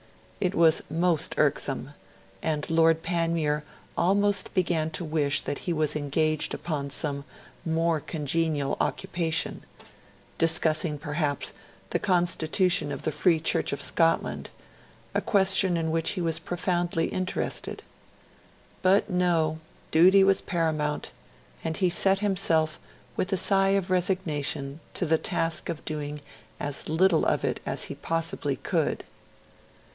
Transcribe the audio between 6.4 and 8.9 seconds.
upon some more congenial